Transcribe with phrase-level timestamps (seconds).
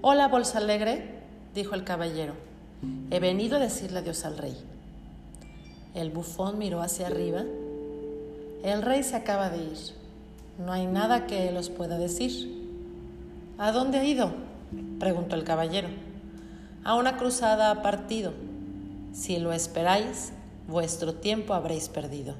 [0.00, 1.02] Hola, bolsa alegre,
[1.56, 2.34] dijo el caballero.
[3.10, 4.56] He venido a decirle adiós al rey.
[5.92, 7.42] El bufón miró hacia arriba.
[8.62, 9.78] El rey se acaba de ir.
[10.64, 12.30] No hay nada que él os pueda decir.
[13.58, 14.30] ¿A dónde ha ido?
[15.00, 15.88] preguntó el caballero.
[16.84, 18.32] A una cruzada ha partido.
[19.12, 20.30] Si lo esperáis,
[20.68, 22.36] vuestro tiempo habréis perdido.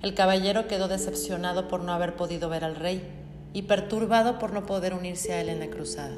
[0.00, 3.02] El caballero quedó decepcionado por no haber podido ver al rey
[3.52, 6.16] y perturbado por no poder unirse a él en la cruzada.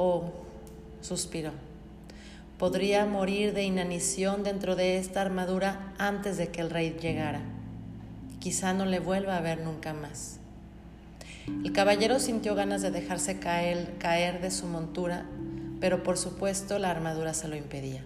[0.00, 0.30] Oh,
[1.00, 1.50] suspiró.
[2.56, 7.42] Podría morir de inanición dentro de esta armadura antes de que el rey llegara.
[8.38, 10.38] Quizá no le vuelva a ver nunca más.
[11.64, 15.26] El caballero sintió ganas de dejarse caer, caer de su montura,
[15.80, 18.04] pero por supuesto la armadura se lo impedía.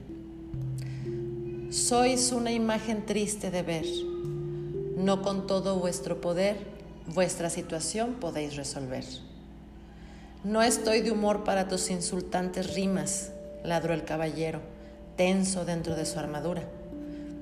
[1.69, 3.85] Sois una imagen triste de ver.
[4.97, 6.57] No con todo vuestro poder,
[7.07, 9.05] vuestra situación podéis resolver.
[10.45, 13.31] No estoy de humor para tus insultantes rimas,
[13.63, 14.61] ladró el caballero,
[15.17, 16.65] tenso dentro de su armadura.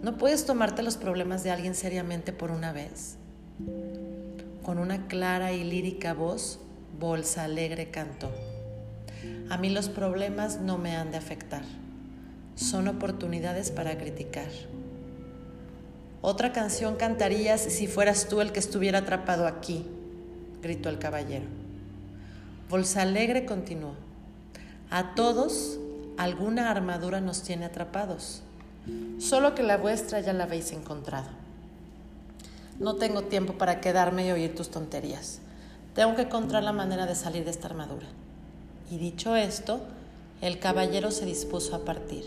[0.02, 3.16] ¿No puedes tomarte los problemas de alguien seriamente por una vez?
[4.62, 6.58] Con una clara y lírica voz,
[6.98, 8.30] Bolsa Alegre cantó.
[9.48, 11.62] A mí los problemas no me han de afectar,
[12.54, 14.50] son oportunidades para criticar.
[16.20, 19.86] Otra canción cantarías si fueras tú el que estuviera atrapado aquí,
[20.60, 21.59] gritó el caballero.
[22.70, 23.94] Bolsa Alegre continuó.
[24.92, 25.80] A todos
[26.16, 28.42] alguna armadura nos tiene atrapados,
[29.18, 31.26] solo que la vuestra ya la habéis encontrado.
[32.78, 35.40] No tengo tiempo para quedarme y oír tus tonterías.
[35.96, 38.06] Tengo que encontrar la manera de salir de esta armadura.
[38.88, 39.80] Y dicho esto,
[40.40, 42.22] el caballero se dispuso a partir.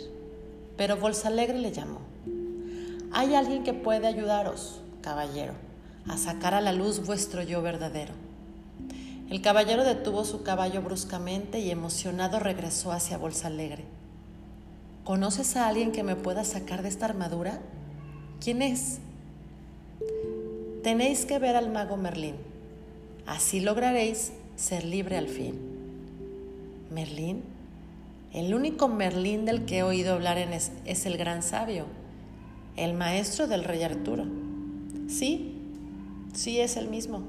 [0.75, 2.02] Pero Bolsa Alegre le llamó.
[3.13, 5.53] Hay alguien que puede ayudaros, caballero,
[6.05, 8.22] a sacar a la luz vuestro yo verdadero.
[9.34, 13.84] El caballero detuvo su caballo bruscamente y emocionado regresó hacia Bolsa Alegre.
[15.06, 17.59] ¿Conoces a alguien que me pueda sacar de esta armadura?
[18.40, 19.00] ¿Quién es?
[20.84, 22.35] Tenéis que ver al mago Merlín.
[23.25, 25.59] Así lograréis ser libre al fin.
[26.91, 27.41] ¿Merlín?
[28.34, 31.88] El único Merlín del que he oído hablar es, es el gran sabio
[32.75, 34.25] el maestro del rey Arturo.
[35.07, 35.56] Sí,
[36.36, 37.24] sí es el mismo.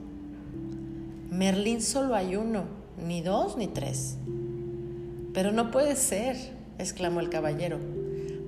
[1.35, 2.63] Merlín solo hay uno,
[2.97, 4.19] ni dos ni tres.
[5.33, 6.37] Pero no puede ser,
[6.79, 7.81] exclamó el caballero.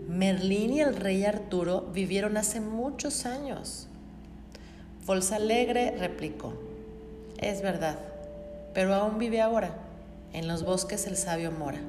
[0.09, 3.89] Merlín y el rey Arturo vivieron hace muchos años.
[5.05, 6.53] Bolsa Alegre replicó,
[7.39, 7.99] es verdad,
[8.73, 9.75] pero aún vive ahora.
[10.33, 11.81] En los bosques el sabio mora.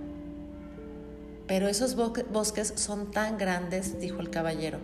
[1.46, 4.80] Pero esos bosques son tan grandes, dijo el caballero,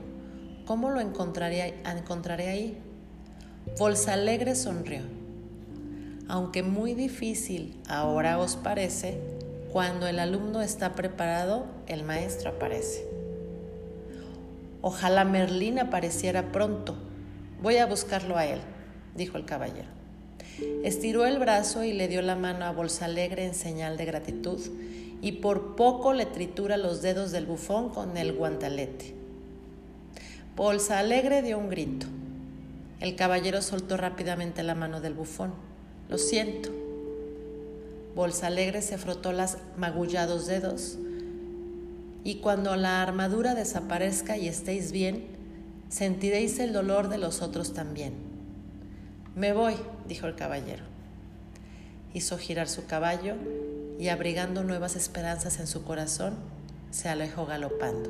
[0.67, 2.77] ¿Cómo lo encontraré, encontraré ahí?
[3.79, 5.22] Bolsa Alegre sonrió.
[6.27, 9.19] Aunque muy difícil ahora os parece,
[9.71, 13.05] cuando el alumno está preparado, el maestro aparece.
[14.81, 16.95] Ojalá Merlín apareciera pronto.
[17.61, 18.59] Voy a buscarlo a él,
[19.15, 19.87] dijo el caballero.
[20.83, 24.59] Estiró el brazo y le dio la mano a Bolsa Alegre en señal de gratitud,
[25.21, 29.15] y por poco le tritura los dedos del bufón con el guantalete.
[30.55, 32.05] Bolsa Alegre dio un grito.
[32.99, 35.53] El caballero soltó rápidamente la mano del bufón.
[36.09, 36.69] Lo siento.
[38.15, 40.97] Bolsa Alegre se frotó los magullados dedos
[42.23, 45.25] y cuando la armadura desaparezca y estéis bien,
[45.89, 48.13] sentiréis el dolor de los otros también.
[49.35, 49.75] Me voy,
[50.07, 50.83] dijo el caballero.
[52.13, 53.35] Hizo girar su caballo
[53.99, 56.35] y abrigando nuevas esperanzas en su corazón,
[56.91, 58.09] se alejó galopando.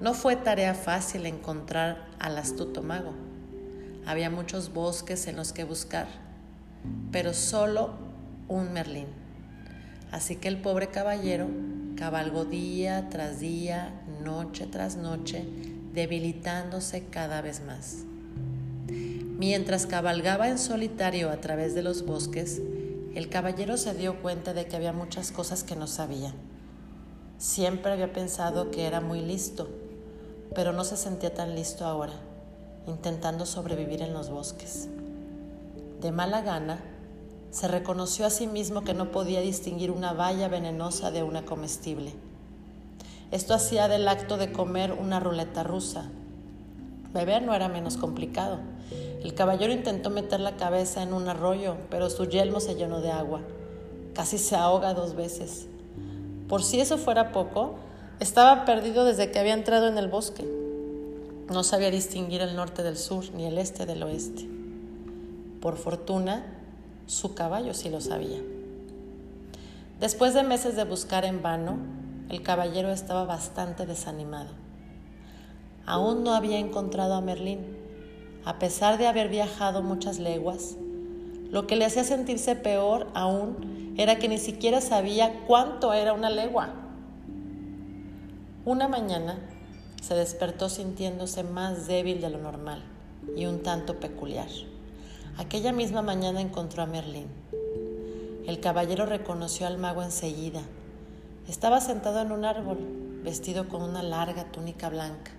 [0.00, 3.12] No fue tarea fácil encontrar al astuto mago.
[4.06, 6.06] Había muchos bosques en los que buscar,
[7.12, 7.90] pero solo
[8.48, 9.08] un Merlín.
[10.12, 11.48] Así que el pobre caballero
[11.96, 15.44] cabalgó día tras día, noche tras noche,
[15.92, 18.04] debilitándose cada vez más.
[18.88, 22.62] Mientras cabalgaba en solitario a través de los bosques,
[23.14, 26.32] el caballero se dio cuenta de que había muchas cosas que no sabía.
[27.38, 29.68] Siempre había pensado que era muy listo
[30.56, 32.14] pero no se sentía tan listo ahora,
[32.86, 34.88] intentando sobrevivir en los bosques.
[36.00, 36.80] De mala gana,
[37.50, 42.12] se reconoció a sí mismo que no podía distinguir una valla venenosa de una comestible.
[43.30, 46.10] Esto hacía del acto de comer una ruleta rusa.
[47.12, 48.58] Beber no era menos complicado.
[49.22, 53.10] El caballero intentó meter la cabeza en un arroyo, pero su yelmo se llenó de
[53.10, 53.40] agua.
[54.14, 55.66] Casi se ahoga dos veces.
[56.48, 57.74] Por si eso fuera poco,
[58.20, 60.46] estaba perdido desde que había entrado en el bosque.
[61.48, 64.48] No sabía distinguir el norte del sur ni el este del oeste.
[65.60, 66.44] Por fortuna,
[67.06, 68.40] su caballo sí lo sabía.
[70.00, 71.78] Después de meses de buscar en vano,
[72.30, 74.50] el caballero estaba bastante desanimado.
[75.86, 77.60] Aún no había encontrado a Merlín,
[78.44, 80.76] a pesar de haber viajado muchas leguas.
[81.52, 86.28] Lo que le hacía sentirse peor aún era que ni siquiera sabía cuánto era una
[86.28, 86.74] legua.
[88.64, 89.38] Una mañana
[90.02, 92.82] se despertó sintiéndose más débil de lo normal
[93.36, 94.48] y un tanto peculiar.
[95.38, 97.26] Aquella misma mañana encontró a Merlín.
[98.46, 100.62] El caballero reconoció al mago enseguida.
[101.48, 102.78] Estaba sentado en un árbol,
[103.22, 105.32] vestido con una larga túnica blanca.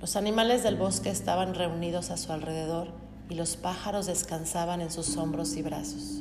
[0.00, 2.88] Los animales del bosque estaban reunidos a su alrededor
[3.28, 6.20] y los pájaros descansaban en sus hombros y brazos.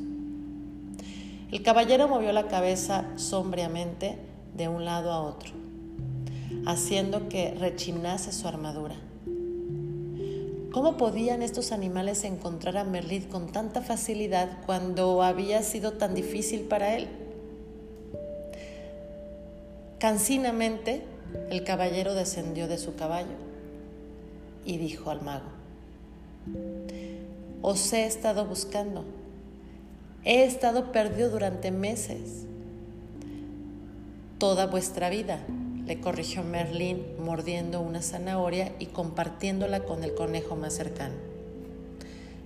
[1.52, 4.20] El caballero movió la cabeza sombríamente
[4.56, 5.52] de un lado a otro,
[6.70, 8.96] haciendo que rechinase su armadura.
[10.72, 16.62] ¿Cómo podían estos animales encontrar a Merlín con tanta facilidad cuando había sido tan difícil
[16.62, 17.08] para él?
[19.98, 21.02] Cansinamente,
[21.50, 23.36] el caballero descendió de su caballo
[24.64, 25.50] y dijo al mago,
[27.64, 29.06] os he estado buscando,
[30.24, 32.46] he estado perdido durante meses,
[34.38, 35.40] toda vuestra vida
[35.90, 41.16] le corrigió Merlín mordiendo una zanahoria y compartiéndola con el conejo más cercano.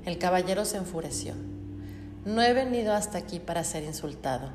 [0.05, 1.33] El caballero se enfureció.
[2.23, 4.47] No he venido hasta aquí para ser insultado.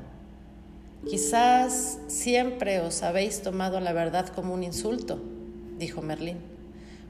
[1.07, 5.21] Quizás siempre os habéis tomado la verdad como un insulto,
[5.77, 6.39] dijo Merlín,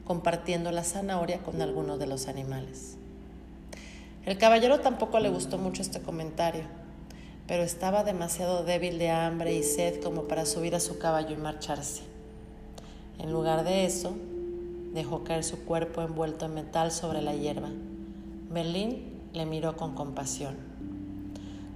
[0.04, 2.98] compartiendo la zanahoria con alguno de los animales.
[4.26, 6.64] El caballero tampoco le gustó mucho este comentario
[7.50, 11.36] pero estaba demasiado débil de hambre y sed como para subir a su caballo y
[11.36, 12.04] marcharse.
[13.18, 14.14] En lugar de eso,
[14.94, 17.70] dejó caer su cuerpo envuelto en metal sobre la hierba.
[18.52, 20.58] Merlín le miró con compasión.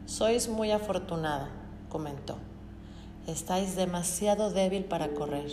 [0.05, 1.49] Sois muy afortunada,
[1.89, 2.37] comentó.
[3.25, 5.49] Estáis demasiado débil para correr.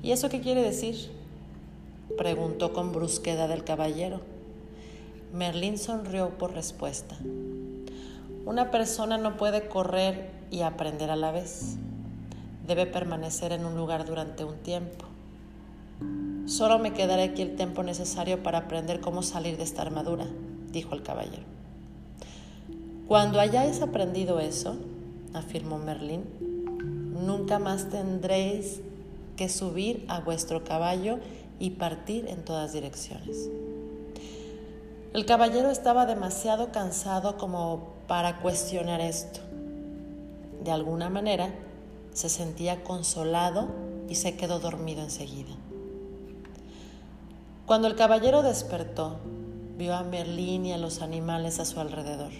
[0.00, 1.10] ¿Y eso qué quiere decir?
[2.16, 4.20] preguntó con brusquedad el caballero.
[5.32, 7.16] Merlín sonrió por respuesta.
[8.46, 11.76] Una persona no puede correr y aprender a la vez.
[12.66, 15.06] Debe permanecer en un lugar durante un tiempo.
[16.46, 20.26] Solo me quedaré aquí el tiempo necesario para aprender cómo salir de esta armadura,
[20.70, 21.42] dijo el caballero.
[23.08, 24.76] Cuando hayáis aprendido eso,
[25.32, 26.24] afirmó Merlín,
[27.26, 28.82] nunca más tendréis
[29.36, 31.18] que subir a vuestro caballo
[31.58, 33.48] y partir en todas direcciones.
[35.14, 39.38] El caballero estaba demasiado cansado como para cuestionar esto.
[40.64, 41.54] De alguna manera
[42.12, 43.68] se sentía consolado
[44.08, 45.54] y se quedó dormido enseguida.
[47.64, 49.20] Cuando el caballero despertó,
[49.78, 52.32] vio a Merlín y a los animales a su alrededor.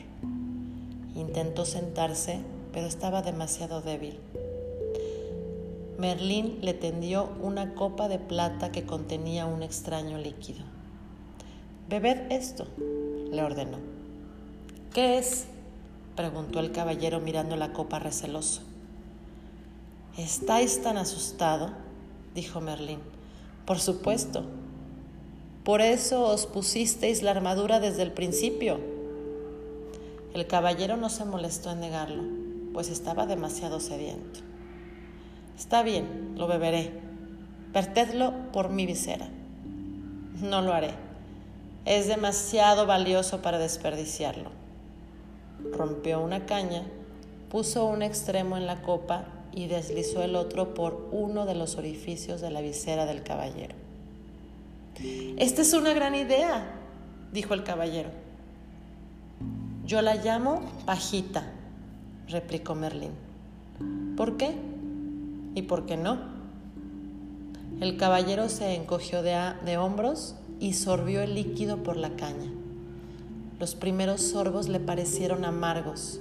[1.14, 2.40] Intentó sentarse,
[2.72, 4.18] pero estaba demasiado débil.
[5.96, 10.73] Merlín le tendió una copa de plata que contenía un extraño líquido.
[11.88, 12.66] Bebed esto,
[13.30, 13.78] le ordenó.
[14.94, 15.46] ¿Qué es?
[16.16, 18.62] preguntó el caballero mirando la copa receloso.
[20.16, 21.72] ¿Estáis tan asustado?
[22.34, 23.00] dijo Merlín.
[23.66, 24.44] Por supuesto.
[25.62, 28.80] Por eso os pusisteis la armadura desde el principio.
[30.32, 32.22] El caballero no se molestó en negarlo,
[32.72, 34.40] pues estaba demasiado sediento.
[35.58, 36.92] Está bien, lo beberé.
[37.72, 39.28] Vertedlo por mi visera.
[40.40, 41.03] No lo haré.
[41.84, 44.50] Es demasiado valioso para desperdiciarlo
[45.72, 46.82] rompió una caña,
[47.50, 52.40] puso un extremo en la copa y deslizó el otro por uno de los orificios
[52.40, 53.74] de la visera del caballero.
[55.36, 56.80] Esta es una gran idea,
[57.32, 58.10] dijo el caballero.
[59.84, 61.44] Yo la llamo pajita,
[62.28, 63.12] replicó Merlín.
[64.16, 64.54] ¿Por qué?
[65.54, 66.18] ¿Y por qué no?
[67.80, 72.50] El caballero se encogió de, de hombros y sorbió el líquido por la caña.
[73.60, 76.20] Los primeros sorbos le parecieron amargos,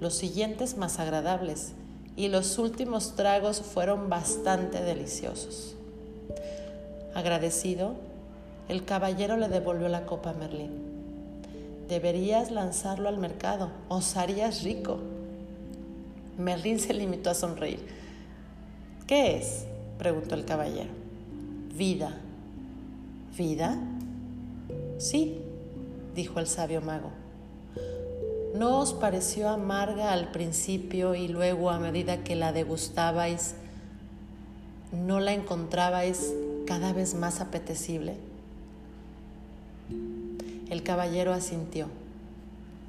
[0.00, 1.70] los siguientes más agradables
[2.16, 5.76] y los últimos tragos fueron bastante deliciosos.
[7.14, 7.94] Agradecido,
[8.68, 10.72] el caballero le devolvió la copa a Merlín.
[11.88, 14.98] Deberías lanzarlo al mercado, os harías rico.
[16.36, 17.86] Merlín se limitó a sonreír.
[19.06, 19.64] ¿Qué es?
[19.96, 20.90] preguntó el caballero.
[21.76, 22.20] Vida.
[23.36, 23.78] ¿Vida?
[24.98, 25.42] Sí,
[26.14, 27.10] dijo el sabio mago.
[28.54, 33.54] ¿No os pareció amarga al principio y luego a medida que la degustabais,
[34.90, 36.32] no la encontrabais
[36.66, 38.16] cada vez más apetecible?
[40.70, 41.88] El caballero asintió.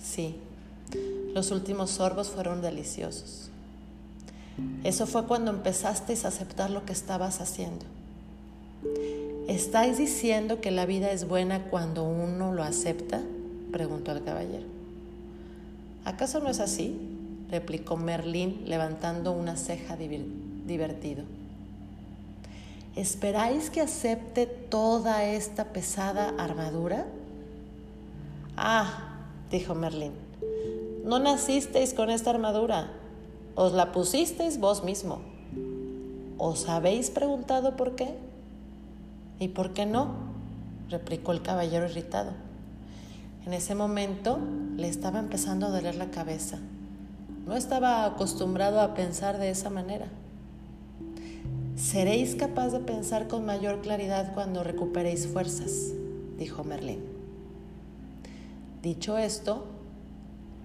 [0.01, 0.37] Sí,
[1.33, 3.49] los últimos sorbos fueron deliciosos.
[4.85, 7.85] Eso fue cuando empezasteis a aceptar lo que estabas haciendo.
[9.47, 13.21] ¿Estáis diciendo que la vida es buena cuando uno lo acepta?
[13.71, 14.65] preguntó el caballero.
[16.03, 16.99] ¿Acaso no es así?
[17.49, 21.23] replicó Merlín levantando una ceja divertido.
[22.97, 27.05] ¿Esperáis que acepte toda esta pesada armadura?
[28.57, 29.15] Ah,
[29.49, 30.11] dijo Merlín,
[31.05, 32.91] no nacisteis con esta armadura,
[33.55, 35.21] os la pusisteis vos mismo.
[36.37, 38.26] ¿Os habéis preguntado por qué?
[39.39, 40.27] ¿Y por qué no?
[40.89, 42.31] replicó el caballero irritado.
[43.45, 44.39] En ese momento
[44.75, 46.59] le estaba empezando a doler la cabeza.
[47.45, 50.07] No estaba acostumbrado a pensar de esa manera.
[51.77, 55.93] Seréis capaz de pensar con mayor claridad cuando recuperéis fuerzas,
[56.37, 56.99] dijo Merlín.
[58.81, 59.65] Dicho esto,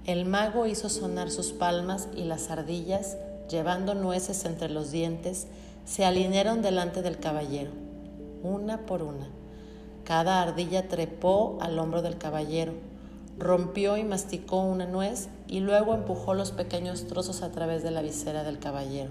[0.06, 3.16] el mago hizo sonar sus palmas y las ardillas,
[3.48, 5.46] llevando nueces entre los dientes,
[5.84, 7.70] se alinearon delante del caballero,
[8.42, 9.28] una por una.
[10.04, 12.72] Cada ardilla trepó al hombro del caballero,
[13.38, 18.02] rompió y masticó una nuez y luego empujó los pequeños trozos a través de la
[18.02, 19.10] visera del caballero.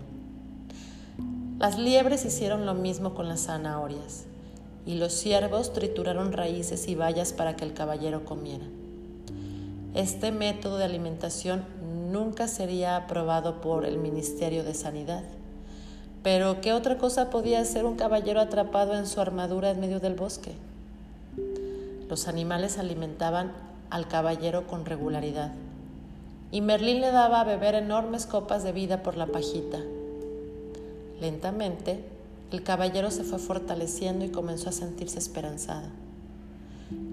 [1.59, 4.25] Las liebres hicieron lo mismo con las zanahorias,
[4.85, 8.65] y los ciervos trituraron raíces y bayas para que el caballero comiera.
[9.93, 11.65] Este método de alimentación
[12.11, 15.23] nunca sería aprobado por el Ministerio de Sanidad.
[16.23, 20.13] Pero ¿qué otra cosa podía hacer un caballero atrapado en su armadura en medio del
[20.13, 20.53] bosque?
[22.09, 23.51] Los animales alimentaban
[23.89, 25.51] al caballero con regularidad
[26.51, 29.79] y Merlín le daba a beber enormes copas de vida por la pajita.
[31.21, 32.03] Lentamente,
[32.51, 35.89] el caballero se fue fortaleciendo y comenzó a sentirse esperanzada.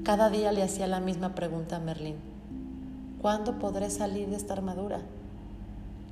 [0.02, 2.16] Cada día le hacía la misma pregunta a Merlín.
[3.22, 5.00] ¿Cuándo podré salir de esta armadura?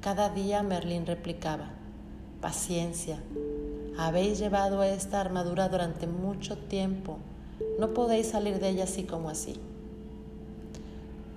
[0.00, 1.70] Cada día Merlín replicaba,
[2.40, 3.22] paciencia,
[3.98, 7.18] habéis llevado esta armadura durante mucho tiempo,
[7.78, 9.56] no podéis salir de ella así como así.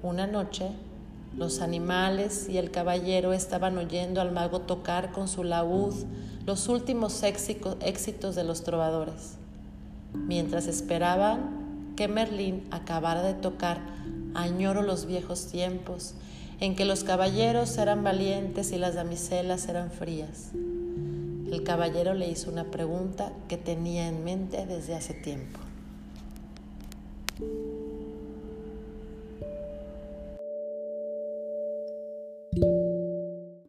[0.04, 0.72] Una noche,
[1.38, 5.94] los animales y el caballero estaban oyendo al mago tocar con su laúd
[6.46, 9.36] los últimos éxitos de los trovadores.
[10.14, 13.80] Mientras esperaban que Merlín acabara de tocar,
[14.34, 16.16] añoro los viejos tiempos
[16.60, 20.52] en que los caballeros eran valientes y las damiselas eran frías.
[21.52, 25.60] El caballero le hizo una pregunta que tenía en mente desde hace tiempo.